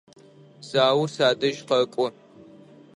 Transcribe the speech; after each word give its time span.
Заур 0.69 1.09
садэжь 1.15 1.61
къэкӏо. 1.67 2.07